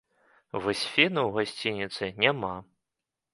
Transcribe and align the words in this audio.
Вось 0.61 0.85
фену 0.93 1.25
ў 1.25 1.31
гасцініцы 1.35 2.09
няма. 2.25 2.51